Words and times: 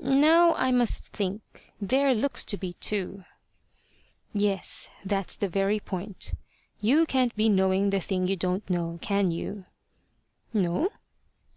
"Now 0.00 0.54
I 0.54 0.72
must 0.72 1.06
think. 1.12 1.70
There 1.80 2.12
looks 2.12 2.42
to 2.42 2.56
be 2.56 2.72
two." 2.72 3.24
"Yes. 4.32 4.90
That's 5.04 5.36
the 5.36 5.46
very 5.48 5.78
point. 5.78 6.34
You 6.80 7.06
can't 7.06 7.36
be 7.36 7.48
knowing 7.48 7.90
the 7.90 8.00
thing 8.00 8.26
you 8.26 8.34
don't 8.34 8.68
know, 8.68 8.98
can 9.00 9.30
you?" 9.30 9.66
"No." 10.52 10.88